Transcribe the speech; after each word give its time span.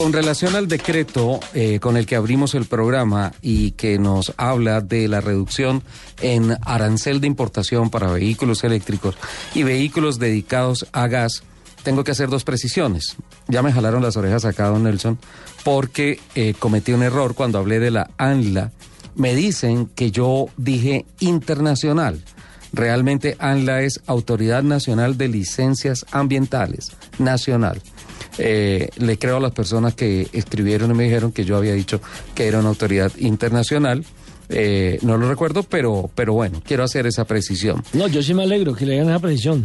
Con 0.00 0.12
relación 0.12 0.54
al 0.54 0.68
decreto 0.68 1.40
eh, 1.54 1.80
con 1.80 1.96
el 1.96 2.06
que 2.06 2.14
abrimos 2.14 2.54
el 2.54 2.66
programa 2.66 3.32
y 3.42 3.72
que 3.72 3.98
nos 3.98 4.32
habla 4.36 4.80
de 4.80 5.08
la 5.08 5.20
reducción 5.20 5.82
en 6.20 6.56
arancel 6.64 7.20
de 7.20 7.26
importación 7.26 7.90
para 7.90 8.12
vehículos 8.12 8.62
eléctricos 8.62 9.16
y 9.56 9.64
vehículos 9.64 10.20
dedicados 10.20 10.86
a 10.92 11.08
gas, 11.08 11.42
tengo 11.82 12.04
que 12.04 12.12
hacer 12.12 12.28
dos 12.28 12.44
precisiones. 12.44 13.16
Ya 13.48 13.60
me 13.60 13.72
jalaron 13.72 14.00
las 14.00 14.16
orejas 14.16 14.44
acá, 14.44 14.68
don 14.68 14.84
Nelson, 14.84 15.18
porque 15.64 16.20
eh, 16.36 16.54
cometí 16.56 16.92
un 16.92 17.02
error 17.02 17.34
cuando 17.34 17.58
hablé 17.58 17.80
de 17.80 17.90
la 17.90 18.08
ANLA. 18.18 18.70
Me 19.16 19.34
dicen 19.34 19.86
que 19.86 20.12
yo 20.12 20.46
dije 20.56 21.06
internacional. 21.18 22.22
Realmente 22.72 23.34
ANLA 23.40 23.82
es 23.82 24.00
Autoridad 24.06 24.62
Nacional 24.62 25.18
de 25.18 25.26
Licencias 25.26 26.06
Ambientales, 26.12 26.92
nacional. 27.18 27.82
Eh, 28.38 28.88
le 28.96 29.18
creo 29.18 29.36
a 29.36 29.40
las 29.40 29.52
personas 29.52 29.94
que 29.94 30.28
escribieron 30.32 30.90
y 30.90 30.94
me 30.94 31.04
dijeron 31.04 31.32
que 31.32 31.44
yo 31.44 31.56
había 31.56 31.74
dicho 31.74 32.00
que 32.34 32.46
era 32.46 32.60
una 32.60 32.68
autoridad 32.68 33.12
internacional. 33.18 34.04
Eh, 34.48 34.98
no 35.02 35.18
lo 35.18 35.28
recuerdo, 35.28 35.62
pero, 35.62 36.10
pero 36.14 36.32
bueno, 36.32 36.62
quiero 36.64 36.84
hacer 36.84 37.06
esa 37.06 37.24
precisión. 37.26 37.82
No, 37.92 38.08
yo 38.08 38.22
sí 38.22 38.32
me 38.34 38.44
alegro 38.44 38.74
que 38.74 38.86
le 38.86 38.94
hagan 38.94 39.10
esa 39.10 39.18
precisión. 39.18 39.64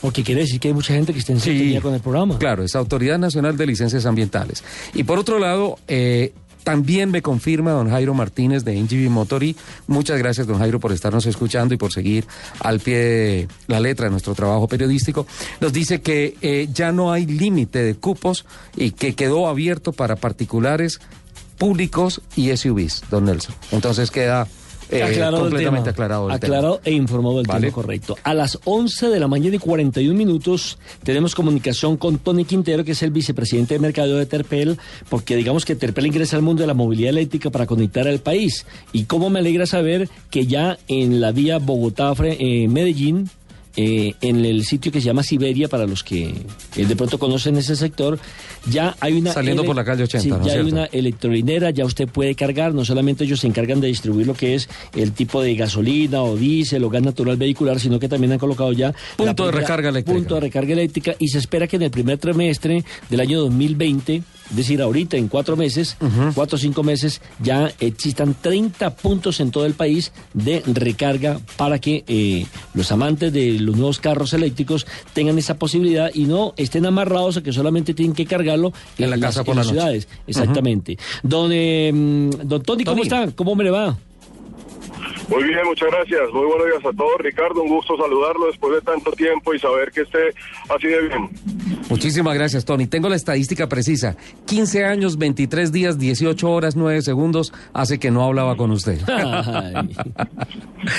Porque 0.00 0.22
quiere 0.22 0.42
decir 0.42 0.60
que 0.60 0.68
hay 0.68 0.74
mucha 0.74 0.94
gente 0.94 1.12
que 1.12 1.18
está 1.18 1.32
en 1.32 1.40
sintonía 1.40 1.80
con 1.80 1.92
el 1.92 2.00
programa. 2.00 2.38
Claro, 2.38 2.62
es 2.62 2.76
Autoridad 2.76 3.18
Nacional 3.18 3.56
de 3.56 3.66
Licencias 3.66 4.06
Ambientales. 4.06 4.62
Y 4.94 5.02
por 5.02 5.18
otro 5.18 5.38
lado, 5.40 5.78
eh, 5.88 6.32
también 6.68 7.10
me 7.10 7.22
confirma 7.22 7.70
don 7.70 7.88
Jairo 7.88 8.12
Martínez 8.12 8.62
de 8.62 8.78
NGV 8.78 9.08
Motori. 9.08 9.56
Muchas 9.86 10.18
gracias, 10.18 10.46
don 10.46 10.58
Jairo, 10.58 10.78
por 10.78 10.92
estarnos 10.92 11.24
escuchando 11.24 11.72
y 11.72 11.78
por 11.78 11.94
seguir 11.94 12.26
al 12.60 12.78
pie 12.78 12.98
de 12.98 13.48
la 13.68 13.80
letra 13.80 14.04
de 14.04 14.10
nuestro 14.10 14.34
trabajo 14.34 14.68
periodístico. 14.68 15.26
Nos 15.62 15.72
dice 15.72 16.02
que 16.02 16.36
eh, 16.42 16.68
ya 16.70 16.92
no 16.92 17.10
hay 17.10 17.24
límite 17.24 17.82
de 17.82 17.94
cupos 17.94 18.44
y 18.76 18.90
que 18.90 19.14
quedó 19.14 19.48
abierto 19.48 19.94
para 19.94 20.16
particulares 20.16 21.00
públicos 21.56 22.20
y 22.36 22.54
SUVs, 22.54 23.04
don 23.10 23.24
Nelson. 23.24 23.54
Entonces 23.70 24.10
queda 24.10 24.46
eh, 24.90 25.02
aclarado 25.02 25.40
completamente 25.40 25.90
el 25.90 25.94
tema. 25.94 26.04
aclarado 26.04 26.28
el 26.28 26.34
aclarado 26.34 26.78
tema. 26.78 26.94
e 26.94 26.96
informado 26.98 27.36
del 27.38 27.46
Vale. 27.46 27.60
tema 27.60 27.72
correcto. 27.74 28.16
A 28.22 28.34
las 28.34 28.58
11 28.64 29.08
de 29.08 29.20
la 29.20 29.28
mañana 29.28 29.56
y 29.56 29.58
41 29.58 30.16
minutos 30.16 30.78
tenemos 31.02 31.34
comunicación 31.34 31.96
con 31.96 32.18
Tony 32.18 32.44
Quintero, 32.44 32.84
que 32.84 32.92
es 32.92 33.02
el 33.02 33.10
vicepresidente 33.10 33.74
de 33.74 33.80
mercadeo 33.80 34.16
de 34.16 34.26
Terpel, 34.26 34.78
porque 35.08 35.36
digamos 35.36 35.64
que 35.64 35.74
Terpel 35.74 36.06
ingresa 36.06 36.36
al 36.36 36.42
mundo 36.42 36.62
de 36.62 36.66
la 36.66 36.74
movilidad 36.74 37.10
eléctrica 37.10 37.50
para 37.50 37.66
conectar 37.66 38.08
al 38.08 38.20
país. 38.20 38.66
Y 38.92 39.04
cómo 39.04 39.30
me 39.30 39.38
alegra 39.40 39.66
saber 39.66 40.08
que 40.30 40.46
ya 40.46 40.78
en 40.88 41.20
la 41.20 41.32
vía 41.32 41.58
Bogotá-Medellín, 41.58 43.30
eh, 43.80 44.14
en 44.22 44.44
el 44.44 44.64
sitio 44.64 44.90
que 44.90 45.00
se 45.00 45.06
llama 45.06 45.22
Siberia, 45.22 45.68
para 45.68 45.86
los 45.86 46.02
que 46.02 46.34
eh, 46.76 46.84
de 46.84 46.96
pronto 46.96 47.16
conocen 47.16 47.56
ese 47.58 47.76
sector, 47.76 48.18
ya 48.68 48.96
hay 48.98 49.12
una... 49.14 49.32
Saliendo 49.32 49.62
por 49.62 49.76
la 49.76 49.84
calle 49.84 50.02
80, 50.02 50.20
Sí, 50.20 50.28
¿no 50.30 50.36
es 50.38 50.46
ya 50.46 50.52
hay 50.52 50.58
cierto? 50.62 50.74
una 50.74 50.84
electrolinera, 50.86 51.70
ya 51.70 51.84
usted 51.84 52.08
puede 52.08 52.34
cargar, 52.34 52.74
no 52.74 52.84
solamente 52.84 53.22
ellos 53.22 53.38
se 53.38 53.46
encargan 53.46 53.80
de 53.80 53.86
distribuir 53.86 54.26
lo 54.26 54.34
que 54.34 54.56
es 54.56 54.68
el 54.96 55.12
tipo 55.12 55.40
de 55.42 55.54
gasolina 55.54 56.24
o 56.24 56.36
diésel 56.36 56.82
o 56.82 56.90
gas 56.90 57.02
natural 57.04 57.36
vehicular, 57.36 57.78
sino 57.78 58.00
que 58.00 58.08
también 58.08 58.32
han 58.32 58.40
colocado 58.40 58.72
ya... 58.72 58.92
Punto 59.16 59.46
de 59.46 59.52
recarga 59.52 59.90
eléctrica. 59.90 60.18
Punto 60.18 60.34
de 60.34 60.40
recarga 60.40 60.72
eléctrica 60.72 61.14
y 61.20 61.28
se 61.28 61.38
espera 61.38 61.68
que 61.68 61.76
en 61.76 61.82
el 61.82 61.92
primer 61.92 62.18
trimestre 62.18 62.82
del 63.08 63.20
año 63.20 63.38
2020, 63.38 64.22
es 64.50 64.56
decir, 64.56 64.80
ahorita 64.82 65.16
en 65.16 65.28
cuatro 65.28 65.56
meses, 65.56 65.96
cuatro 66.34 66.56
o 66.56 66.58
cinco 66.58 66.82
meses, 66.82 67.20
ya 67.42 67.70
existan 67.80 68.34
30 68.40 68.94
puntos 68.96 69.40
en 69.40 69.50
todo 69.50 69.66
el 69.66 69.74
país 69.74 70.12
de 70.34 70.62
recarga 70.66 71.40
para 71.56 71.78
que 71.78 72.04
eh, 72.08 72.46
los 72.74 72.90
amantes 72.92 73.32
de 73.32 73.58
los 73.60 73.76
nuevos 73.76 73.98
carros 73.98 74.32
eléctricos 74.32 74.86
tengan 75.12 75.38
esa 75.38 75.58
posibilidad 75.58 76.10
y 76.14 76.24
no 76.24 76.54
estén 76.56 76.86
amarrados 76.86 77.36
a 77.36 77.42
que 77.42 77.52
solamente 77.52 77.94
tienen 77.94 78.14
que 78.14 78.26
cargarlo 78.26 78.72
En 78.98 79.10
la 79.10 79.16
las- 79.16 79.34
casa 79.36 79.44
las 79.46 79.48
la 79.56 79.62
noche. 79.62 79.70
ciudades. 79.74 80.08
Exactamente. 80.26 80.98
Don, 81.22 81.50
eh, 81.52 81.90
mm, 81.92 82.30
don 82.44 82.62
Tony, 82.62 82.84
¿cómo 82.84 83.02
Tony. 83.02 83.02
está? 83.02 83.32
¿Cómo 83.34 83.54
me 83.54 83.64
le 83.64 83.70
va? 83.70 83.96
Muy 85.28 85.44
bien, 85.44 85.60
muchas 85.64 85.90
gracias. 85.90 86.32
Muy 86.32 86.46
buenos 86.46 86.66
días 86.66 86.86
a 86.86 86.96
todos. 86.96 87.18
Ricardo, 87.18 87.62
un 87.62 87.68
gusto 87.68 87.96
saludarlo 87.96 88.46
después 88.46 88.74
de 88.74 88.80
tanto 88.80 89.12
tiempo 89.12 89.52
y 89.52 89.58
saber 89.58 89.90
que 89.92 90.00
esté 90.02 90.30
así 90.74 90.86
de 90.86 91.02
bien. 91.02 91.28
Muchísimas 91.90 92.34
gracias, 92.34 92.64
Tony. 92.64 92.86
Tengo 92.86 93.08
la 93.08 93.16
estadística 93.16 93.68
precisa. 93.68 94.16
15 94.46 94.84
años, 94.84 95.18
23 95.18 95.72
días, 95.72 95.98
18 95.98 96.50
horas, 96.50 96.76
9 96.76 97.02
segundos 97.02 97.52
hace 97.72 97.98
que 97.98 98.10
no 98.10 98.24
hablaba 98.24 98.56
con 98.56 98.70
usted. 98.70 98.98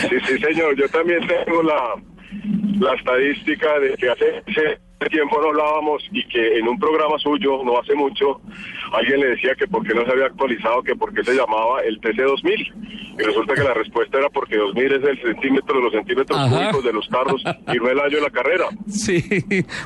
Sí, 0.09 0.15
sí, 0.27 0.37
señor. 0.39 0.75
Yo 0.77 0.87
también 0.89 1.19
tengo 1.25 1.63
la, 1.63 1.95
la 2.79 2.93
estadística 2.95 3.79
de 3.79 3.95
que 3.95 4.09
hace 4.09 4.43
tiempo 5.07 5.39
no 5.41 5.47
hablábamos 5.49 6.03
y 6.11 6.27
que 6.27 6.57
en 6.59 6.67
un 6.67 6.77
programa 6.77 7.17
suyo, 7.19 7.63
no 7.63 7.79
hace 7.79 7.95
mucho, 7.95 8.41
alguien 8.91 9.21
le 9.21 9.27
decía 9.27 9.55
que 9.55 9.65
por 9.67 9.87
qué 9.87 9.93
no 9.93 10.03
se 10.05 10.11
había 10.11 10.25
actualizado, 10.25 10.83
que 10.83 10.95
por 10.95 11.13
qué 11.13 11.23
se 11.23 11.33
llamaba 11.35 11.79
el 11.81 12.01
TC2000. 12.01 12.73
Y 13.19 13.21
resulta 13.23 13.53
que 13.53 13.63
la 13.63 13.73
respuesta 13.73 14.17
era 14.17 14.29
porque 14.29 14.57
2000 14.57 14.93
es 14.93 15.03
el 15.03 15.21
centímetro 15.21 15.75
de 15.77 15.83
los 15.83 15.93
centímetros 15.93 16.37
Ajá. 16.39 16.49
cúbicos 16.71 16.83
de 16.85 16.93
los 16.93 17.07
carros 17.07 17.41
y 17.73 17.77
no 17.77 17.89
el 17.89 17.99
año 17.99 18.15
de 18.17 18.21
la 18.21 18.29
carrera. 18.29 18.65
Sí, 18.89 19.23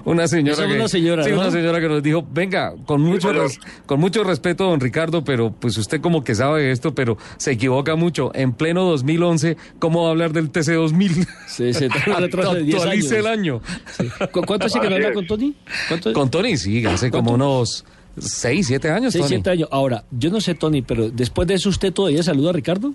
una 0.05 0.27
señora 0.27 0.67
que 0.67 0.73
una 0.75 0.87
señora, 0.87 1.23
sí, 1.23 1.31
¿no? 1.31 1.39
una 1.41 1.51
señora 1.51 1.79
que 1.81 1.87
nos 1.89 2.03
dijo, 2.03 2.25
venga, 2.31 2.73
con 2.85 3.01
mucho 3.01 3.31
res- 3.33 3.59
con 3.85 3.99
mucho 3.99 4.23
respeto, 4.23 4.65
don 4.65 4.79
Ricardo, 4.79 5.23
pero 5.23 5.51
pues 5.51 5.77
usted 5.77 5.99
como 6.01 6.23
que 6.23 6.35
sabe 6.35 6.71
esto, 6.71 6.93
pero 6.95 7.17
se 7.37 7.51
equivoca 7.51 7.95
mucho. 7.95 8.31
En 8.35 8.53
pleno 8.53 8.83
2011, 8.83 9.57
¿cómo 9.79 10.03
va 10.03 10.09
a 10.09 10.11
hablar 10.11 10.31
del 10.31 10.51
TC 10.51 10.73
2000? 10.73 11.25
Se- 11.47 11.73
se 11.73 11.89
trae 11.89 12.15
un 12.15 12.21
retraso 12.21 12.53
de 12.55 12.63
10 12.63 12.75
Actualice 12.75 13.19
el 13.19 13.27
año. 13.27 13.61
¿Cu- 14.31 14.41
¿Cuánto 14.41 14.67
hace 14.67 14.79
que 14.79 14.89
no 14.89 14.95
Con 15.11 15.27
Tony? 15.27 15.53
¿Cuánto? 15.87 16.13
Con 16.13 16.29
Tony, 16.31 16.57
sí, 16.57 16.85
hace 16.85 17.11
como 17.11 17.33
unos 17.33 17.83
6, 18.19 18.67
7 18.67 18.89
años, 18.89 19.11
Seis, 19.13 19.25
Tony. 19.25 19.35
siete 19.37 19.49
años. 19.49 19.69
Ahora, 19.71 20.03
yo 20.11 20.29
no 20.29 20.39
sé, 20.39 20.53
Tony, 20.55 20.81
pero 20.81 21.09
después 21.09 21.47
de 21.47 21.55
eso, 21.55 21.69
¿usted 21.69 21.91
todavía 21.91 22.21
saluda 22.23 22.51
a 22.51 22.53
Ricardo? 22.53 22.93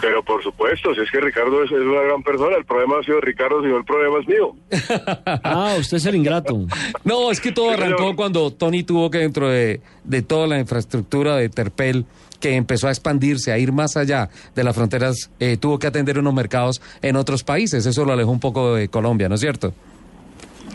Pero 0.00 0.22
por 0.24 0.42
supuesto, 0.42 0.92
si 0.94 1.00
es 1.00 1.10
que 1.10 1.20
Ricardo 1.20 1.62
es, 1.62 1.70
es 1.70 1.78
una 1.78 2.02
gran 2.02 2.22
persona, 2.24 2.56
el 2.56 2.64
problema 2.64 2.98
ha 2.98 3.04
sido 3.04 3.16
de 3.16 3.22
Ricardo, 3.22 3.62
sino 3.62 3.76
el 3.78 3.84
problema 3.84 4.18
es 4.20 4.26
mío. 4.26 4.54
Ah, 5.44 5.76
usted 5.78 5.96
es 5.98 6.06
el 6.06 6.16
ingrato. 6.16 6.66
No, 7.04 7.30
es 7.30 7.40
que 7.40 7.52
todo 7.52 7.70
arrancó 7.70 8.14
cuando 8.16 8.50
Tony 8.52 8.82
tuvo 8.82 9.10
que 9.10 9.18
dentro 9.18 9.48
de, 9.48 9.80
de 10.04 10.22
toda 10.22 10.46
la 10.48 10.58
infraestructura 10.58 11.36
de 11.36 11.48
Terpel 11.48 12.04
que 12.40 12.56
empezó 12.56 12.88
a 12.88 12.90
expandirse, 12.90 13.52
a 13.52 13.58
ir 13.58 13.70
más 13.72 13.96
allá 13.96 14.28
de 14.54 14.64
las 14.64 14.74
fronteras, 14.74 15.30
eh, 15.38 15.56
tuvo 15.56 15.78
que 15.78 15.86
atender 15.86 16.18
unos 16.18 16.34
mercados 16.34 16.82
en 17.00 17.14
otros 17.14 17.44
países. 17.44 17.86
Eso 17.86 18.04
lo 18.04 18.12
alejó 18.12 18.32
un 18.32 18.40
poco 18.40 18.74
de 18.74 18.88
Colombia, 18.88 19.28
¿no 19.28 19.36
es 19.36 19.40
cierto? 19.40 19.72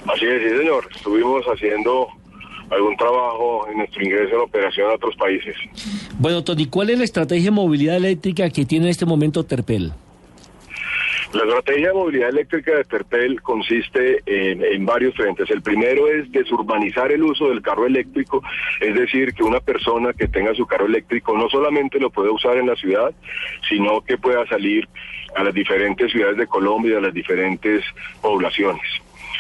Así 0.08 0.26
es, 0.26 0.42
sí, 0.42 0.58
señor. 0.58 0.88
Estuvimos 0.96 1.46
haciendo 1.46 2.08
algún 2.70 2.96
trabajo 2.98 3.68
en 3.70 3.78
nuestro 3.78 4.04
ingreso 4.04 4.36
en 4.36 4.42
operación 4.42 4.92
a 4.92 4.96
otros 4.96 5.16
países. 5.16 5.56
Bueno, 6.20 6.44
Tony, 6.44 6.66
¿cuál 6.66 6.90
es 6.90 6.98
la 6.98 7.06
estrategia 7.06 7.46
de 7.46 7.52
movilidad 7.52 7.98
eléctrica 7.98 8.50
que 8.50 8.66
tiene 8.66 8.86
en 8.86 8.92
este 8.92 9.06
momento 9.06 9.46
Terpel? 9.46 9.94
La 11.34 11.44
estrategia 11.44 11.90
de 11.90 11.94
movilidad 11.94 12.30
eléctrica 12.30 12.74
de 12.78 12.86
Terpel 12.86 13.42
consiste 13.42 14.24
en, 14.26 14.64
en 14.64 14.86
varios 14.86 15.14
frentes. 15.14 15.50
El 15.50 15.62
primero 15.62 16.08
es 16.08 16.32
desurbanizar 16.32 17.12
el 17.12 17.22
uso 17.22 17.50
del 17.50 17.62
carro 17.62 17.86
eléctrico, 17.86 18.42
es 18.80 18.96
decir, 18.96 19.34
que 19.34 19.44
una 19.44 19.60
persona 19.60 20.14
que 20.14 20.30
tenga 20.30 20.56
su 20.56 20.66
carro 20.66 20.86
eléctrico 20.86 21.38
no 21.38 21.50
solamente 21.50 22.00
lo 22.00 22.12
puede 22.12 22.30
usar 22.30 22.58
en 22.58 22.68
la 22.68 22.76
ciudad, 22.76 23.14
sino 23.68 24.02
que 24.02 24.18
pueda 24.18 24.48
salir 24.48 24.88
a 25.36 25.44
las 25.44 25.54
diferentes 25.54 26.12
ciudades 26.12 26.38
de 26.38 26.48
Colombia 26.48 26.94
y 26.94 26.96
a 26.96 27.02
las 27.02 27.14
diferentes 27.14 27.84
poblaciones. 28.22 28.88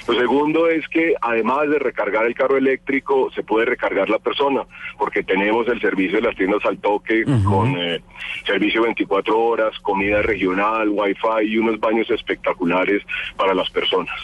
Lo 0.07 0.13
segundo 0.13 0.69
es 0.69 0.87
que 0.87 1.15
además 1.21 1.69
de 1.69 1.79
recargar 1.79 2.25
el 2.25 2.33
carro 2.33 2.57
eléctrico, 2.57 3.29
se 3.35 3.43
puede 3.43 3.65
recargar 3.65 4.09
la 4.09 4.19
persona, 4.19 4.63
porque 4.97 5.21
tenemos 5.21 5.67
el 5.67 5.81
servicio 5.81 6.21
de 6.21 6.27
las 6.27 6.35
tiendas 6.35 6.63
al 6.65 6.77
toque 6.77 7.25
con 7.43 7.77
eh, 7.77 8.01
servicio 8.45 8.83
24 8.83 9.37
horas, 9.37 9.77
comida 9.79 10.21
regional, 10.21 10.89
wifi 10.89 11.45
y 11.45 11.57
unos 11.57 11.79
baños 11.79 12.09
espectaculares 12.09 13.03
para 13.35 13.53
las 13.53 13.69
personas. 13.69 14.15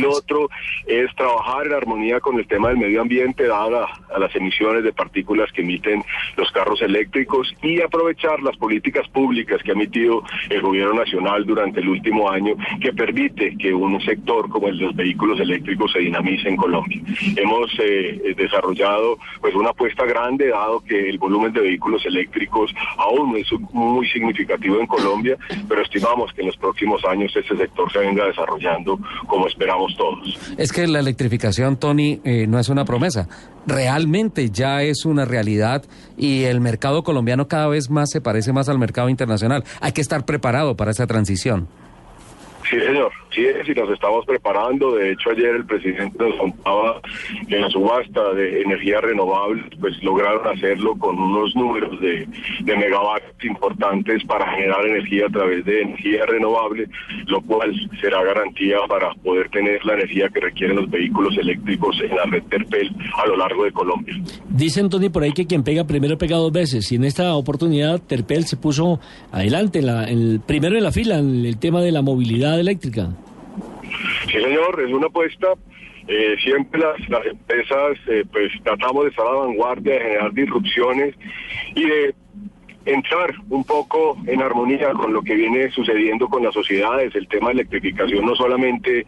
Lo 0.00 0.10
otro 0.10 0.48
es 0.86 1.14
trabajar 1.14 1.66
en 1.66 1.74
armonía 1.74 2.20
con 2.20 2.38
el 2.38 2.46
tema 2.46 2.68
del 2.68 2.78
medio 2.78 3.00
ambiente, 3.00 3.46
dada 3.46 3.86
a 4.12 4.18
las 4.18 4.34
emisiones 4.34 4.82
de 4.82 4.92
partículas 4.92 5.52
que 5.52 5.62
emiten 5.62 6.02
los 6.36 6.50
carros 6.50 6.82
eléctricos 6.82 7.54
y 7.62 7.80
aprovechar 7.80 8.42
las 8.42 8.56
políticas 8.56 9.08
públicas 9.08 9.62
que 9.62 9.70
ha 9.70 9.74
emitido 9.74 10.22
el 10.50 10.60
gobierno 10.60 10.94
nacional 10.94 11.44
durante 11.46 11.80
el 11.80 11.88
último 11.88 12.28
año 12.30 12.54
que 12.80 12.92
permite 12.92 13.56
que 13.56 13.72
un 13.72 14.00
sector 14.00 14.48
como 14.48 14.68
el 14.68 14.78
de 14.78 14.84
los 14.86 14.96
vehículos 14.96 15.38
eléctricos 15.40 15.92
se 15.92 16.00
dinamice 16.00 16.48
en 16.48 16.56
Colombia. 16.56 17.00
Hemos 17.36 17.70
eh, 17.78 18.34
desarrollado 18.36 19.18
pues 19.40 19.54
una 19.54 19.70
apuesta 19.70 20.04
grande 20.04 20.48
dado 20.48 20.80
que 20.80 21.08
el 21.08 21.18
volumen 21.18 21.52
de 21.52 21.60
vehículos 21.60 22.04
eléctricos 22.06 22.74
aún 22.98 23.36
es 23.36 23.46
muy 23.72 24.08
significativo 24.08 24.80
en 24.80 24.86
Colombia, 24.86 25.36
pero 25.68 25.82
estimamos 25.82 26.32
que 26.32 26.40
en 26.40 26.48
los 26.48 26.56
próximos 26.56 27.04
años 27.04 27.34
ese 27.36 27.56
sector 27.56 27.90
se 27.92 28.00
venga 28.00 28.26
desarrollando 28.26 28.98
como 29.26 29.46
esperamos 29.46 29.75
todos. 29.96 30.38
Es 30.56 30.72
que 30.72 30.86
la 30.86 31.00
electrificación, 31.00 31.76
Tony, 31.76 32.20
eh, 32.24 32.46
no 32.46 32.58
es 32.58 32.68
una 32.68 32.84
promesa, 32.84 33.28
realmente 33.66 34.50
ya 34.50 34.82
es 34.82 35.04
una 35.04 35.24
realidad 35.24 35.84
y 36.16 36.44
el 36.44 36.60
mercado 36.60 37.02
colombiano 37.02 37.48
cada 37.48 37.68
vez 37.68 37.90
más 37.90 38.10
se 38.10 38.20
parece 38.20 38.52
más 38.52 38.68
al 38.68 38.78
mercado 38.78 39.08
internacional. 39.08 39.64
Hay 39.80 39.92
que 39.92 40.00
estar 40.00 40.24
preparado 40.24 40.76
para 40.76 40.90
esa 40.90 41.06
transición. 41.06 41.68
Sí, 42.68 42.80
señor. 42.80 43.12
Sí, 43.30 43.46
sí, 43.64 43.72
nos 43.74 43.90
estamos 43.90 44.24
preparando. 44.26 44.96
De 44.96 45.12
hecho, 45.12 45.30
ayer 45.30 45.54
el 45.56 45.66
presidente 45.66 46.16
nos 46.18 46.36
contaba 46.36 47.00
que 47.48 47.56
en 47.56 47.62
la 47.62 47.70
subasta 47.70 48.32
de 48.34 48.62
energía 48.62 49.00
renovable, 49.00 49.62
pues 49.80 50.02
lograron 50.02 50.46
hacerlo 50.46 50.96
con 50.96 51.18
unos 51.18 51.54
números 51.54 52.00
de, 52.00 52.26
de 52.60 52.76
megawatts 52.76 53.44
importantes 53.44 54.24
para 54.24 54.50
generar 54.52 54.84
energía 54.86 55.26
a 55.26 55.30
través 55.30 55.64
de 55.64 55.82
energía 55.82 56.26
renovable, 56.26 56.88
lo 57.26 57.40
cual 57.42 57.74
será 58.00 58.22
garantía 58.22 58.78
para 58.88 59.12
poder 59.14 59.48
tener 59.50 59.84
la 59.84 59.94
energía 59.94 60.28
que 60.28 60.40
requieren 60.40 60.76
los 60.76 60.90
vehículos 60.90 61.36
eléctricos 61.38 62.00
en 62.00 62.16
la 62.16 62.24
red 62.24 62.42
Terpel 62.44 62.90
a 63.16 63.26
lo 63.26 63.36
largo 63.36 63.64
de 63.64 63.72
Colombia. 63.72 64.14
Dicen, 64.56 64.88
Tony, 64.88 65.10
por 65.10 65.22
ahí 65.22 65.32
que 65.32 65.46
quien 65.46 65.62
pega 65.62 65.84
primero 65.84 66.16
pega 66.16 66.36
dos 66.36 66.50
veces. 66.50 66.90
Y 66.90 66.96
en 66.96 67.04
esta 67.04 67.34
oportunidad, 67.34 68.00
Terpel 68.00 68.44
se 68.44 68.56
puso 68.56 69.00
adelante, 69.30 69.82
la, 69.82 70.04
el 70.04 70.40
primero 70.46 70.76
en 70.76 70.82
la 70.82 70.92
fila, 70.92 71.18
en 71.18 71.44
el 71.44 71.58
tema 71.58 71.82
de 71.82 71.92
la 71.92 72.00
movilidad 72.00 72.58
eléctrica. 72.58 73.10
Sí, 74.24 74.32
señor, 74.32 74.82
es 74.86 74.92
una 74.92 75.08
apuesta. 75.08 75.48
Eh, 76.08 76.36
siempre 76.42 76.80
las, 76.80 77.08
las 77.08 77.26
empresas 77.26 77.98
eh, 78.06 78.24
pues 78.32 78.50
tratamos 78.62 79.04
de 79.04 79.10
estar 79.10 79.26
a 79.26 79.32
la 79.32 79.38
vanguardia, 79.40 79.92
de 79.92 80.00
generar 80.00 80.32
disrupciones 80.32 81.14
y 81.74 81.84
de 81.84 82.14
entrar 82.86 83.34
un 83.50 83.64
poco 83.64 84.16
en 84.26 84.40
armonía 84.40 84.92
con 84.92 85.12
lo 85.12 85.20
que 85.20 85.34
viene 85.34 85.70
sucediendo 85.70 86.28
con 86.28 86.44
las 86.44 86.54
sociedades. 86.54 87.14
El 87.14 87.28
tema 87.28 87.48
de 87.48 87.54
electrificación 87.54 88.24
no 88.24 88.34
solamente 88.36 89.04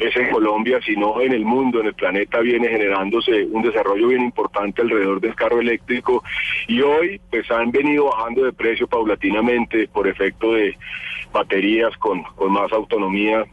es 0.00 0.16
en 0.16 0.30
Colombia, 0.30 0.80
sino 0.84 1.20
en 1.20 1.32
el 1.32 1.44
mundo, 1.44 1.80
en 1.80 1.86
el 1.86 1.94
planeta 1.94 2.40
viene 2.40 2.68
generándose 2.68 3.44
un 3.44 3.62
desarrollo 3.62 4.08
bien 4.08 4.22
importante 4.22 4.82
alrededor 4.82 5.20
del 5.20 5.34
carro 5.34 5.60
eléctrico 5.60 6.24
y 6.66 6.80
hoy 6.80 7.20
pues 7.30 7.50
han 7.50 7.70
venido 7.70 8.06
bajando 8.06 8.44
de 8.44 8.52
precio 8.52 8.86
paulatinamente 8.86 9.88
por 9.88 10.08
efecto 10.08 10.54
de 10.54 10.76
baterías 11.32 11.94
con, 11.98 12.22
con 12.22 12.52
más 12.52 12.72
autonomía 12.72 13.44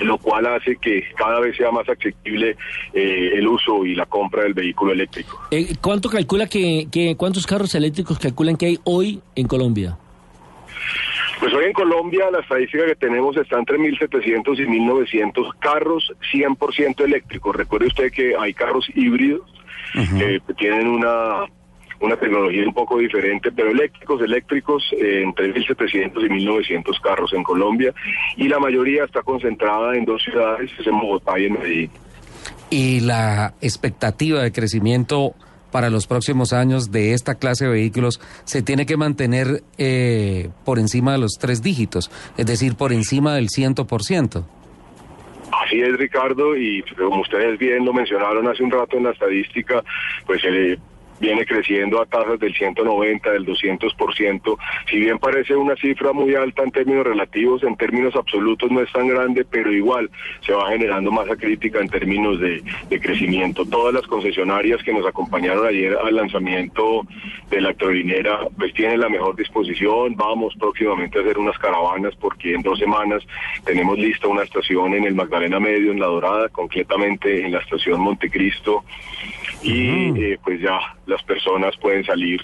lo 0.00 0.18
cual 0.18 0.46
hace 0.46 0.76
que 0.76 1.04
cada 1.16 1.40
vez 1.40 1.56
sea 1.56 1.70
más 1.70 1.88
accesible 1.88 2.56
eh, 2.92 3.30
el 3.34 3.46
uso 3.46 3.84
y 3.84 3.94
la 3.94 4.06
compra 4.06 4.42
del 4.42 4.54
vehículo 4.54 4.92
eléctrico. 4.92 5.40
Eh, 5.50 5.74
¿Cuánto 5.80 6.08
calcula 6.08 6.46
que, 6.46 6.88
que, 6.90 7.16
cuántos 7.16 7.46
carros 7.46 7.74
eléctricos 7.74 8.18
calculan 8.18 8.56
que 8.56 8.66
hay 8.66 8.78
hoy 8.84 9.20
en 9.34 9.46
Colombia? 9.46 9.96
Pues 11.40 11.52
hoy 11.52 11.66
en 11.66 11.72
Colombia 11.72 12.30
la 12.30 12.40
estadística 12.40 12.86
que 12.86 12.94
tenemos 12.94 13.36
está 13.36 13.58
entre 13.58 13.78
1.700 13.78 14.58
y 14.58 14.66
1.900 14.66 15.58
carros 15.58 16.12
100% 16.32 17.04
eléctricos. 17.04 17.54
Recuerde 17.54 17.88
usted 17.88 18.12
que 18.12 18.34
hay 18.38 18.54
carros 18.54 18.86
híbridos 18.94 19.42
que 20.18 20.40
tienen 20.56 20.88
una 20.88 21.46
una 22.04 22.16
tecnología 22.16 22.66
un 22.66 22.74
poco 22.74 22.98
diferente, 22.98 23.50
pero 23.52 23.70
eléctricos, 23.70 24.20
eléctricos, 24.20 24.82
eh, 24.92 25.22
entre 25.22 25.54
1.700 25.54 26.22
y 26.22 26.44
1.900 26.44 27.00
carros 27.00 27.32
en 27.32 27.42
Colombia, 27.42 27.94
y 28.36 28.48
la 28.48 28.58
mayoría 28.58 29.04
está 29.04 29.22
concentrada 29.22 29.96
en 29.96 30.04
dos 30.04 30.22
ciudades, 30.22 30.70
es 30.78 30.86
en 30.86 30.98
Bogotá 30.98 31.38
y 31.38 31.46
en 31.46 31.52
Medellín. 31.54 31.90
Y 32.70 33.00
la 33.00 33.54
expectativa 33.60 34.42
de 34.42 34.52
crecimiento 34.52 35.34
para 35.70 35.90
los 35.90 36.06
próximos 36.06 36.52
años 36.52 36.92
de 36.92 37.14
esta 37.14 37.34
clase 37.34 37.64
de 37.64 37.72
vehículos 37.72 38.20
se 38.44 38.62
tiene 38.62 38.86
que 38.86 38.96
mantener 38.96 39.62
eh, 39.76 40.50
por 40.64 40.78
encima 40.78 41.12
de 41.12 41.18
los 41.18 41.32
tres 41.40 41.62
dígitos, 41.62 42.10
es 42.36 42.46
decir, 42.46 42.76
por 42.76 42.92
encima 42.92 43.34
del 43.34 43.48
100%. 43.48 44.44
Así 45.64 45.80
es, 45.80 45.96
Ricardo, 45.96 46.56
y 46.56 46.82
como 46.96 47.22
ustedes 47.22 47.58
bien 47.58 47.84
lo 47.84 47.92
mencionaron 47.92 48.46
hace 48.48 48.62
un 48.62 48.70
rato 48.70 48.96
en 48.96 49.04
la 49.04 49.10
estadística, 49.10 49.82
pues 50.26 50.44
el 50.44 50.78
viene 51.20 51.44
creciendo 51.44 52.00
a 52.00 52.06
tasas 52.06 52.38
del 52.38 52.54
190, 52.54 53.30
del 53.30 53.46
200%. 53.46 54.58
Si 54.90 54.96
bien 54.98 55.18
parece 55.18 55.56
una 55.56 55.76
cifra 55.76 56.12
muy 56.12 56.34
alta 56.34 56.62
en 56.62 56.70
términos 56.70 57.06
relativos, 57.06 57.62
en 57.62 57.76
términos 57.76 58.14
absolutos 58.16 58.70
no 58.70 58.80
es 58.80 58.92
tan 58.92 59.08
grande, 59.08 59.44
pero 59.44 59.72
igual 59.72 60.10
se 60.44 60.52
va 60.52 60.70
generando 60.70 61.10
masa 61.10 61.36
crítica 61.36 61.80
en 61.80 61.88
términos 61.88 62.40
de, 62.40 62.62
crecimiento. 63.00 63.66
Todas 63.66 63.92
las 63.92 64.06
concesionarias 64.06 64.82
que 64.82 64.92
nos 64.92 65.04
acompañaron 65.04 65.66
ayer 65.66 65.96
al 65.96 66.14
lanzamiento 66.14 67.02
de 67.50 67.60
la 67.60 67.68
electrolinera, 67.68 68.38
pues 68.56 68.72
tienen 68.72 69.00
la 69.00 69.08
mejor 69.08 69.36
disposición. 69.36 70.14
Vamos 70.16 70.54
próximamente 70.58 71.18
a 71.18 71.22
hacer 71.22 71.38
unas 71.38 71.58
caravanas 71.58 72.14
porque 72.16 72.54
en 72.54 72.62
dos 72.62 72.78
semanas 72.78 73.22
tenemos 73.64 73.98
lista 73.98 74.28
una 74.28 74.44
estación 74.44 74.94
en 74.94 75.04
el 75.04 75.14
Magdalena 75.14 75.60
Medio, 75.60 75.92
en 75.92 76.00
La 76.00 76.06
Dorada, 76.06 76.48
concretamente 76.48 77.44
en 77.44 77.52
la 77.52 77.58
estación 77.58 78.00
Montecristo 78.00 78.84
y 79.62 80.22
eh, 80.22 80.38
pues 80.44 80.60
ya 80.60 80.78
las 81.06 81.22
personas 81.22 81.76
pueden 81.80 82.04
salir 82.04 82.40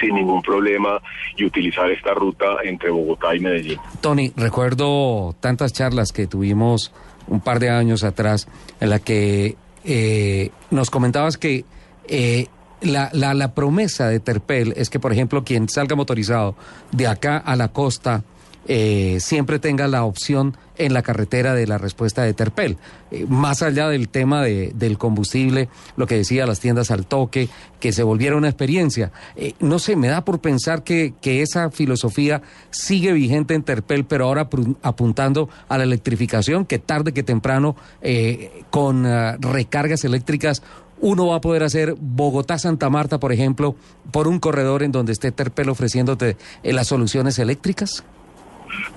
sin 0.00 0.14
ningún 0.14 0.42
problema 0.42 1.00
y 1.36 1.44
utilizar 1.44 1.90
esta 1.90 2.14
ruta 2.14 2.46
entre 2.64 2.90
Bogotá 2.90 3.34
y 3.34 3.40
Medellín. 3.40 3.78
Tony, 4.00 4.32
recuerdo 4.36 5.34
tantas 5.40 5.72
charlas 5.72 6.12
que 6.12 6.26
tuvimos 6.26 6.92
un 7.26 7.40
par 7.40 7.58
de 7.58 7.70
años 7.70 8.04
atrás 8.04 8.48
en 8.80 8.90
la 8.90 8.98
que 8.98 9.56
eh, 9.84 10.50
nos 10.70 10.90
comentabas 10.90 11.36
que 11.36 11.64
eh, 12.08 12.46
la, 12.80 13.10
la, 13.12 13.34
la 13.34 13.54
promesa 13.54 14.08
de 14.08 14.20
Terpel 14.20 14.74
es 14.76 14.90
que, 14.90 15.00
por 15.00 15.12
ejemplo, 15.12 15.44
quien 15.44 15.68
salga 15.68 15.96
motorizado 15.96 16.54
de 16.92 17.06
acá 17.06 17.38
a 17.38 17.56
la 17.56 17.68
costa 17.68 18.24
eh, 18.70 19.16
siempre 19.20 19.58
tenga 19.58 19.88
la 19.88 20.04
opción 20.04 20.54
en 20.76 20.92
la 20.92 21.02
carretera 21.02 21.54
de 21.54 21.66
la 21.66 21.78
respuesta 21.78 22.22
de 22.22 22.34
Terpel. 22.34 22.76
Eh, 23.10 23.24
más 23.26 23.62
allá 23.62 23.88
del 23.88 24.10
tema 24.10 24.42
de, 24.42 24.72
del 24.74 24.98
combustible, 24.98 25.70
lo 25.96 26.06
que 26.06 26.16
decía 26.16 26.46
las 26.46 26.60
tiendas 26.60 26.90
al 26.90 27.06
toque, 27.06 27.48
que 27.80 27.92
se 27.92 28.02
volviera 28.02 28.36
una 28.36 28.48
experiencia. 28.48 29.10
Eh, 29.36 29.54
no 29.60 29.78
sé, 29.78 29.96
me 29.96 30.08
da 30.08 30.22
por 30.22 30.40
pensar 30.40 30.84
que, 30.84 31.14
que 31.22 31.40
esa 31.40 31.70
filosofía 31.70 32.42
sigue 32.70 33.12
vigente 33.12 33.54
en 33.54 33.62
Terpel, 33.62 34.04
pero 34.04 34.26
ahora 34.26 34.50
apuntando 34.82 35.48
a 35.68 35.78
la 35.78 35.84
electrificación, 35.84 36.66
que 36.66 36.78
tarde 36.78 37.12
que 37.12 37.22
temprano, 37.22 37.74
con 38.70 39.06
uh, 39.06 39.36
recargas 39.40 40.04
eléctricas, 40.04 40.62
uno 41.00 41.28
va 41.28 41.36
a 41.36 41.40
poder 41.40 41.62
hacer 41.62 41.94
Bogotá-Santa 41.98 42.90
Marta, 42.90 43.18
por 43.18 43.32
ejemplo, 43.32 43.76
por 44.10 44.28
un 44.28 44.38
corredor 44.38 44.82
en 44.82 44.92
donde 44.92 45.12
esté 45.12 45.32
Terpel 45.32 45.70
ofreciéndote 45.70 46.36
las 46.62 46.88
soluciones 46.88 47.38
eléctricas? 47.38 48.04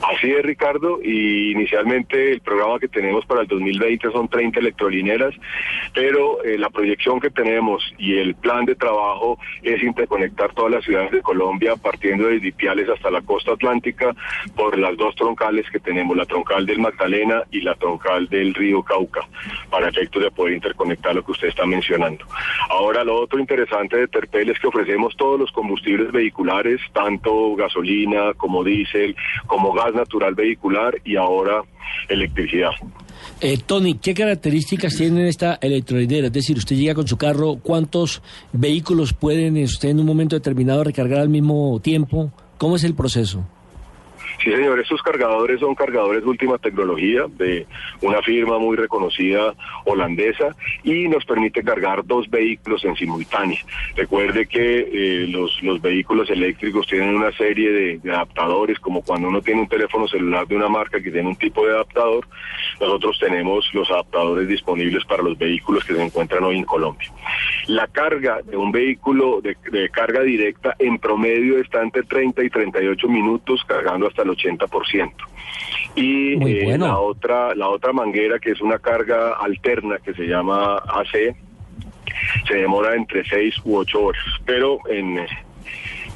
Así 0.01 0.31
es, 0.31 0.43
Ricardo, 0.43 0.99
y 1.03 1.51
inicialmente 1.51 2.31
el 2.31 2.41
programa 2.41 2.79
que 2.79 2.87
tenemos 2.87 3.25
para 3.25 3.41
el 3.41 3.47
2020 3.47 4.11
son 4.11 4.27
30 4.27 4.59
electrolineras, 4.59 5.33
pero 5.93 6.43
eh, 6.43 6.57
la 6.57 6.69
proyección 6.69 7.19
que 7.19 7.29
tenemos 7.29 7.83
y 7.97 8.17
el 8.17 8.35
plan 8.35 8.65
de 8.65 8.75
trabajo 8.75 9.37
es 9.61 9.81
interconectar 9.83 10.53
todas 10.53 10.71
las 10.71 10.83
ciudades 10.83 11.11
de 11.11 11.21
Colombia, 11.21 11.75
partiendo 11.75 12.27
de 12.27 12.39
Dipiales 12.39 12.89
hasta 12.89 13.11
la 13.11 13.21
costa 13.21 13.53
atlántica, 13.53 14.15
por 14.55 14.77
las 14.77 14.97
dos 14.97 15.15
troncales 15.15 15.69
que 15.71 15.79
tenemos, 15.79 16.17
la 16.17 16.25
troncal 16.25 16.65
del 16.65 16.79
Magdalena 16.79 17.43
y 17.51 17.61
la 17.61 17.75
troncal 17.75 18.27
del 18.27 18.53
río 18.53 18.81
Cauca, 18.83 19.21
para 19.69 19.89
efectos 19.89 20.23
de 20.23 20.31
poder 20.31 20.55
interconectar 20.55 21.15
lo 21.15 21.23
que 21.23 21.31
usted 21.31 21.47
está 21.49 21.65
mencionando. 21.65 22.25
Ahora, 22.69 23.03
lo 23.03 23.19
otro 23.19 23.39
interesante 23.39 23.97
de 23.97 24.07
Terpel 24.07 24.49
es 24.49 24.59
que 24.59 24.67
ofrecemos 24.67 25.15
todos 25.15 25.39
los 25.39 25.51
combustibles 25.51 26.11
vehiculares, 26.11 26.81
tanto 26.93 27.55
gasolina 27.55 28.33
como 28.35 28.63
diésel, 28.63 29.15
como 29.45 29.60
gas 29.73 29.93
natural 29.93 30.35
vehicular 30.35 30.95
y 31.03 31.15
ahora 31.15 31.63
electricidad. 32.09 32.71
Eh, 33.39 33.57
Tony, 33.65 33.97
¿qué 33.97 34.13
características 34.13 34.95
tiene 34.95 35.27
esta 35.27 35.57
electrolinera? 35.61 36.27
Es 36.27 36.33
decir, 36.33 36.57
usted 36.57 36.75
llega 36.75 36.95
con 36.95 37.07
su 37.07 37.17
carro, 37.17 37.57
¿cuántos 37.61 38.21
vehículos 38.53 39.13
pueden 39.13 39.57
usted 39.63 39.89
en 39.89 39.99
un 39.99 40.05
momento 40.05 40.35
determinado 40.35 40.83
recargar 40.83 41.19
al 41.19 41.29
mismo 41.29 41.79
tiempo? 41.81 42.31
¿Cómo 42.57 42.75
es 42.75 42.83
el 42.83 42.93
proceso? 42.93 43.43
Sí, 44.43 44.49
señor, 44.51 44.79
estos 44.79 45.01
cargadores 45.03 45.59
son 45.59 45.75
cargadores 45.75 46.23
de 46.23 46.29
última 46.29 46.57
tecnología 46.57 47.25
de 47.37 47.67
una 48.01 48.21
firma 48.23 48.57
muy 48.57 48.75
reconocida 48.75 49.53
holandesa 49.85 50.55
y 50.83 51.07
nos 51.07 51.25
permite 51.25 51.63
cargar 51.63 52.05
dos 52.05 52.29
vehículos 52.29 52.83
en 52.85 52.95
simultáneo. 52.95 53.57
Recuerde 53.95 54.47
que 54.47 54.79
eh, 54.91 55.27
los, 55.27 55.61
los 55.61 55.81
vehículos 55.81 56.29
eléctricos 56.29 56.87
tienen 56.87 57.15
una 57.15 57.31
serie 57.33 57.71
de, 57.71 57.97
de, 57.99 58.11
adaptadores, 58.11 58.79
como 58.79 59.01
cuando 59.01 59.27
uno 59.27 59.41
tiene 59.41 59.61
un 59.61 59.67
teléfono 59.67 60.07
celular 60.07 60.47
de 60.47 60.55
una 60.55 60.69
marca 60.69 61.01
que 61.01 61.11
tiene 61.11 61.29
un 61.29 61.35
tipo 61.35 61.65
de 61.65 61.73
adaptador, 61.73 62.27
nosotros 62.79 63.17
tenemos 63.19 63.69
los 63.73 63.89
adaptadores 63.91 64.47
disponibles 64.47 65.05
para 65.05 65.23
los 65.23 65.37
vehículos 65.37 65.83
que 65.83 65.93
se 65.93 66.03
encuentran 66.03 66.43
hoy 66.43 66.57
en 66.57 66.63
Colombia. 66.63 67.11
La 67.67 67.87
carga 67.87 68.41
de 68.43 68.57
un 68.57 68.71
vehículo 68.71 69.41
de, 69.41 69.55
de 69.71 69.89
carga 69.89 70.21
directa 70.21 70.75
en 70.79 70.97
promedio 70.97 71.59
está 71.59 71.81
entre 71.81 72.03
30 72.03 72.43
y 72.43 72.49
38 72.49 73.07
minutos 73.07 73.63
cargando 73.65 74.07
hasta 74.07 74.23
el 74.23 74.29
80%. 74.29 75.11
Y 75.95 76.33
eh, 76.33 76.77
la 76.77 76.99
otra 76.99 77.53
la 77.53 77.69
otra 77.69 77.91
manguera 77.91 78.39
que 78.39 78.51
es 78.51 78.61
una 78.61 78.79
carga 78.79 79.33
alterna 79.33 79.97
que 79.97 80.13
se 80.13 80.23
llama 80.23 80.70
AC 80.77 81.35
se 82.47 82.55
demora 82.55 82.95
entre 82.95 83.23
6 83.23 83.55
u 83.65 83.77
8 83.77 84.01
horas, 84.01 84.23
pero 84.45 84.79
en 84.89 85.25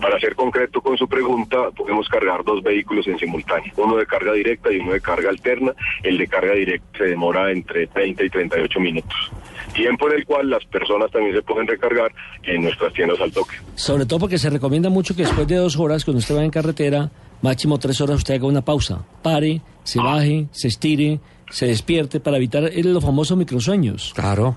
para 0.02 0.20
ser 0.20 0.36
concreto 0.36 0.82
con 0.82 0.98
su 0.98 1.08
pregunta, 1.08 1.72
podemos 1.76 2.08
cargar 2.10 2.44
dos 2.44 2.62
vehículos 2.62 3.08
en 3.08 3.18
simultáneo, 3.18 3.72
uno 3.78 3.96
de 3.96 4.06
carga 4.06 4.34
directa 4.34 4.72
y 4.72 4.80
uno 4.80 4.92
de 4.92 5.00
carga 5.00 5.30
alterna. 5.30 5.74
El 6.04 6.18
de 6.18 6.28
carga 6.28 6.54
directa 6.54 6.98
se 6.98 7.06
demora 7.06 7.50
entre 7.50 7.88
30 7.88 8.24
y 8.26 8.30
38 8.30 8.80
minutos 8.82 9.32
tiempo 9.76 10.10
en 10.10 10.18
el 10.18 10.26
cual 10.26 10.50
las 10.50 10.64
personas 10.66 11.12
también 11.12 11.36
se 11.36 11.42
pueden 11.42 11.68
recargar 11.68 12.12
en 12.44 12.64
nuestras 12.64 12.94
tiendas 12.94 13.20
al 13.20 13.32
toque. 13.32 13.56
Sobre 13.76 14.06
todo 14.06 14.20
porque 14.20 14.38
se 14.38 14.50
recomienda 14.50 14.90
mucho 14.90 15.16
que 15.16 15.24
después 15.24 15.48
de 15.48 15.58
dos 15.58 15.78
horas, 15.78 16.06
cuando 16.06 16.20
usted 16.20 16.36
va 16.36 16.44
en 16.44 16.50
carretera, 16.50 17.12
máximo 17.42 17.78
tres 17.78 18.00
horas, 18.02 18.18
usted 18.18 18.36
haga 18.36 18.48
una 18.48 18.64
pausa, 18.64 19.06
pare, 19.22 19.62
se 19.84 20.00
baje, 20.00 20.48
se 20.52 20.68
estire, 20.68 21.20
se 21.50 21.68
despierte 21.68 22.20
para 22.20 22.38
evitar 22.38 22.64
los 22.74 23.04
famosos 23.04 23.38
microsueños. 23.38 24.14
Claro. 24.16 24.56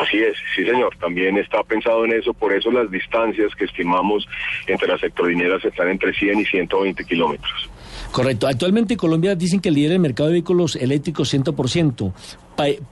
Así 0.00 0.18
es, 0.18 0.36
sí 0.54 0.64
señor, 0.64 0.96
también 0.98 1.36
está 1.38 1.62
pensado 1.62 2.04
en 2.04 2.12
eso, 2.12 2.34
por 2.34 2.52
eso 2.52 2.70
las 2.70 2.90
distancias 2.90 3.54
que 3.54 3.64
estimamos 3.64 4.26
entre 4.66 4.88
las 4.88 5.00
sectorineras 5.00 5.64
están 5.64 5.88
entre 5.88 6.12
100 6.12 6.40
y 6.40 6.44
120 6.44 7.04
kilómetros. 7.04 7.70
Correcto. 8.10 8.48
Actualmente 8.48 8.96
Colombia 8.96 9.34
dicen 9.36 9.60
que 9.60 9.70
lidera 9.70 9.94
el 9.94 10.00
mercado 10.00 10.28
de 10.28 10.34
vehículos 10.34 10.76
eléctricos 10.76 11.32
100%, 11.32 12.12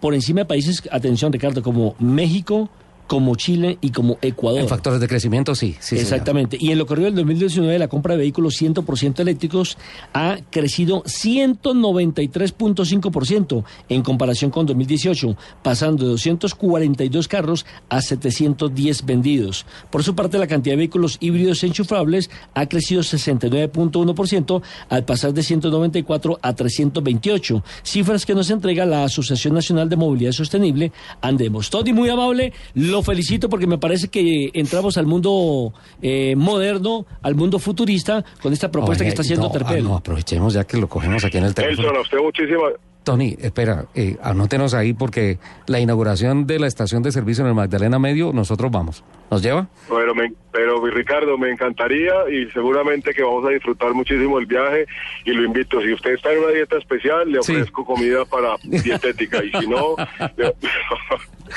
por 0.01 0.15
encima 0.15 0.41
de 0.41 0.47
países, 0.47 0.89
atención 0.91 1.33
Ricardo, 1.33 1.63
como 1.63 1.97
México, 1.99 2.71
como 3.09 3.35
Chile 3.35 3.79
y 3.81 3.91
como 3.91 4.19
Ecuador. 4.23 4.61
En 4.61 4.69
factores 4.69 5.01
de 5.01 5.09
crecimiento, 5.09 5.57
sí. 5.57 5.75
sí 5.81 5.97
Exactamente. 5.97 6.59
Señor. 6.59 6.69
Y 6.69 6.73
en 6.73 6.79
lo 6.79 6.87
corrido 6.87 7.07
del 7.07 7.17
2019, 7.17 7.77
la 7.79 7.89
compra 7.89 8.13
de 8.15 8.19
vehículos 8.19 8.61
100% 8.61 9.21
eléctricos 9.21 9.79
ha 10.13 10.37
crecido 10.51 11.03
193.5% 11.05 13.65
en 13.89 14.03
comparación 14.03 14.51
con 14.51 14.67
2018, 14.67 15.39
pasando 15.63 16.05
de 16.05 16.11
242 16.11 17.29
carros 17.29 17.65
a 17.89 18.03
710 18.03 19.07
vendidos. 19.07 19.65
Por 19.91 20.05
su 20.05 20.15
parte, 20.15 20.37
la 20.39 20.47
cantidad 20.47 20.75
de 20.75 20.79
vehículos 20.79 21.17
híbridos 21.21 21.65
enchufables 21.65 22.29
ha 22.55 22.67
crecido 22.67 23.01
69.1% 23.01 24.61
al 24.91 25.07
pasar 25.07 25.33
de 25.33 25.43
194 25.43 26.39
a 26.43 26.55
328, 26.55 27.65
cifras 27.83 28.27
que 28.27 28.35
nos 28.35 28.51
entrega 28.51 28.85
la 28.85 29.05
Asociación 29.05 29.55
Nacional 29.55 29.89
de 29.89 29.97
Movilidad 29.97 30.33
Sostenible, 30.33 30.93
Andemos. 31.23 31.71
Tony, 31.71 31.95
muy 31.95 32.11
amable. 32.11 32.53
Lo 32.75 32.98
felicito 33.03 33.49
porque 33.49 33.67
me 33.67 33.79
parece 33.79 34.09
que 34.09 34.51
entramos 34.55 34.99
al 34.99 35.07
mundo 35.07 35.73
eh, 36.03 36.35
moderno, 36.37 37.07
al 37.23 37.35
mundo 37.35 37.59
futurista, 37.59 38.25
con 38.43 38.53
esta 38.53 38.71
propuesta 38.71 39.03
Oye, 39.03 39.07
que 39.07 39.11
está 39.11 39.23
haciendo 39.23 39.47
no, 39.47 39.53
Terpel. 39.53 39.81
ah, 39.81 39.89
no, 39.89 39.97
aprovechemos 39.97 40.55
ya 40.55 40.65
que 40.65 40.77
lo 40.77 40.89
cogemos 40.89 41.25
aquí 41.25 41.39
en 41.39 41.45
el 41.45 41.55
teléfono. 41.55 41.83
Nelson, 41.83 41.97
a 41.97 42.01
usted 42.01 42.19
muchísimas... 42.19 42.73
Tony, 43.05 43.37
espera, 43.41 43.87
eh, 43.95 44.19
anótenos 44.23 44.75
ahí 44.75 44.93
porque 44.93 45.39
la 45.67 45.81
inauguración 45.81 46.47
de 46.47 46.59
la 46.59 46.67
estación 46.67 47.03
de 47.03 47.11
servicio 47.11 47.43
en 47.43 47.49
el 47.49 47.55
Magdalena 47.55 47.99
Medio, 47.99 48.35
nosotros 48.35 48.71
vamos. 48.71 49.03
¿Nos 49.31 49.43
lleva? 49.43 49.67
Pero, 49.89 50.15
me, 50.15 50.31
pero 50.53 50.85
Ricardo, 50.85 51.39
me 51.39 51.51
encantaría 51.51 52.13
y 52.31 52.51
seguramente 52.51 53.15
que 53.15 53.23
vamos 53.23 53.47
a 53.47 53.51
disfrutar 53.51 53.95
muchísimo 53.95 54.39
el 54.39 54.45
viaje 54.45 54.87
y 55.25 55.33
lo 55.33 55.43
invito. 55.43 55.81
Si 55.81 55.91
usted 55.91 56.13
está 56.13 56.33
en 56.33 56.41
una 56.41 56.53
dieta 56.53 56.77
especial, 56.77 57.33
le 57.33 57.39
ofrezco 57.39 57.81
sí. 57.81 57.87
comida 57.87 58.27
para 58.27 58.57
dietética 58.63 59.43
y 59.43 59.53
si 59.53 59.67
no, 59.67 59.97
le, 60.37 60.55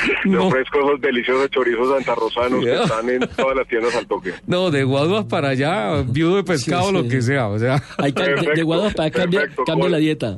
le 0.25 0.31
no. 0.31 0.47
ofrezco 0.47 0.79
esos 0.79 1.01
deliciosos 1.01 1.49
chorizos 1.49 1.89
santarrosanos 1.89 2.61
yeah. 2.63 2.77
que 2.77 2.83
están 2.83 3.09
en 3.09 3.19
todas 3.35 3.55
las 3.55 3.67
tiendas 3.67 3.95
al 3.95 4.07
toque. 4.07 4.33
No, 4.47 4.71
de 4.71 4.83
Guaduas 4.83 5.25
para 5.25 5.49
allá, 5.49 6.01
viudo 6.03 6.37
de 6.37 6.43
pescado, 6.43 6.83
sí, 6.83 6.87
sí. 6.89 6.93
lo 6.93 7.07
que 7.07 7.21
sea. 7.21 7.47
O 7.47 7.59
sea. 7.59 7.83
Hay 7.97 8.13
que, 8.13 8.23
perfecto, 8.23 8.55
de 8.55 8.63
Guaduas 8.63 8.93
para 8.93 9.07
acá 9.09 9.21
cambia, 9.21 9.49
cambia 9.65 9.89
la 9.89 9.97
dieta. 9.97 10.37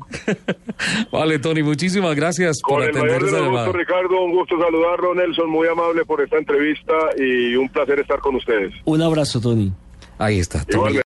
Vale, 1.11 1.39
Tony, 1.39 1.63
muchísimas 1.63 2.15
gracias 2.15 2.61
Con 2.61 2.75
por 2.75 2.83
el 2.83 2.89
atender 2.89 3.07
mayor 3.07 3.21
de 3.21 3.27
esa 3.27 3.37
los 3.37 3.45
llamada. 3.47 3.65
gustos, 3.67 3.79
Ricardo, 3.79 4.21
un 4.23 4.31
gusto 4.31 4.59
saludarlo, 4.59 5.15
Nelson, 5.15 5.49
muy 5.49 5.67
amable 5.67 6.05
por 6.05 6.21
esta 6.21 6.37
entrevista 6.37 6.93
y 7.17 7.55
un 7.55 7.69
placer 7.69 7.99
estar 7.99 8.19
con 8.19 8.35
ustedes. 8.35 8.73
Un 8.85 9.01
abrazo, 9.01 9.39
Tony. 9.39 9.71
Ahí 10.19 10.39
está. 10.39 10.59
Tony. 10.65 10.73
Igualmente. 10.75 11.01